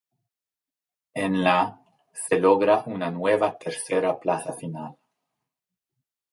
En 1.25 1.35
la 1.47 1.57
se 2.23 2.39
logra 2.47 2.79
una 2.95 3.11
nueva 3.11 3.53
tercera 3.59 4.17
plaza 4.19 4.51
final. 4.65 4.93